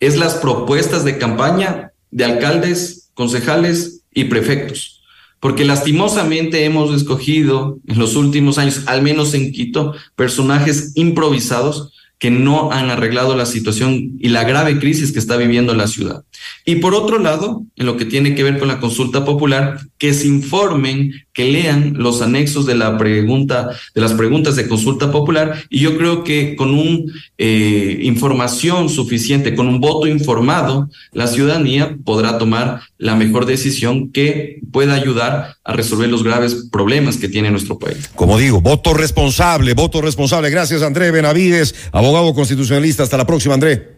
es 0.00 0.16
las 0.16 0.34
propuestas 0.34 1.04
de 1.04 1.18
campaña 1.18 1.92
de 2.10 2.24
alcaldes, 2.24 3.10
concejales 3.14 4.02
y 4.12 4.24
prefectos. 4.24 5.02
Porque 5.40 5.64
lastimosamente 5.64 6.64
hemos 6.64 6.94
escogido 6.94 7.78
en 7.86 7.98
los 7.98 8.16
últimos 8.16 8.58
años, 8.58 8.82
al 8.86 9.02
menos 9.02 9.34
en 9.34 9.52
Quito, 9.52 9.94
personajes 10.14 10.92
improvisados 10.96 11.92
que 12.18 12.30
no 12.30 12.72
han 12.72 12.90
arreglado 12.90 13.36
la 13.36 13.44
situación 13.44 14.12
y 14.18 14.28
la 14.28 14.44
grave 14.44 14.78
crisis 14.78 15.12
que 15.12 15.18
está 15.18 15.36
viviendo 15.36 15.74
la 15.74 15.86
ciudad. 15.86 16.24
Y 16.64 16.76
por 16.76 16.94
otro 16.94 17.18
lado, 17.18 17.64
en 17.76 17.86
lo 17.86 17.98
que 17.98 18.06
tiene 18.06 18.34
que 18.34 18.42
ver 18.42 18.58
con 18.58 18.68
la 18.68 18.80
consulta 18.80 19.24
popular, 19.24 19.80
que 19.98 20.14
se 20.14 20.26
informen, 20.26 21.12
que 21.34 21.44
lean 21.44 21.94
los 21.98 22.22
anexos 22.22 22.64
de 22.64 22.74
la 22.74 22.96
pregunta, 22.96 23.70
de 23.94 24.00
las 24.00 24.14
preguntas 24.14 24.56
de 24.56 24.66
consulta 24.66 25.12
popular, 25.12 25.62
y 25.68 25.80
yo 25.80 25.98
creo 25.98 26.24
que 26.24 26.56
con 26.56 26.70
una 26.70 27.12
eh, 27.36 27.98
información 28.02 28.88
suficiente, 28.88 29.54
con 29.54 29.68
un 29.68 29.80
voto 29.80 30.06
informado, 30.06 30.88
la 31.12 31.26
ciudadanía 31.26 31.98
podrá 32.04 32.38
tomar 32.38 32.80
la 32.96 33.14
mejor 33.14 33.44
decisión 33.44 34.10
que 34.10 34.60
pueda 34.72 34.94
ayudar 34.94 35.56
a 35.64 35.72
resolver 35.74 36.08
los 36.08 36.22
graves 36.22 36.68
problemas 36.70 37.16
que 37.18 37.28
tiene 37.28 37.50
nuestro 37.50 37.78
país. 37.78 38.08
Como 38.14 38.38
digo, 38.38 38.60
voto 38.60 38.94
responsable, 38.94 39.74
voto 39.74 40.00
responsable. 40.00 40.48
Gracias, 40.48 40.82
André 40.82 41.10
Benavides, 41.10 41.74
abogado 42.06 42.34
constitucionalista. 42.34 43.02
Hasta 43.02 43.16
la 43.16 43.26
próxima, 43.26 43.54
André. 43.54 43.96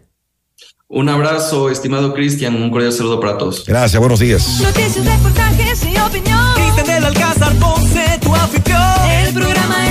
Un 0.87 1.07
abrazo, 1.07 1.69
estimado 1.69 2.13
Cristian, 2.13 2.55
un 2.55 2.71
cordial 2.71 2.91
saludo 2.91 3.19
para 3.19 3.37
todos. 3.37 3.63
Gracias, 3.65 3.99
buenos 3.99 4.19
días. 4.19 4.59
Noticias, 4.59 5.05
reportajes 5.05 5.83
y 5.83 5.97
opinión. 5.99 6.53
Cristian 6.55 6.87
del 6.87 7.05
Alcázar, 7.05 7.55
Ponce, 7.59 8.19
tu 8.21 8.33
afición. 8.33 8.81
El 9.23 9.33
programa 9.33 9.87